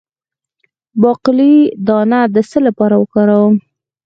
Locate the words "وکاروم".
3.01-3.53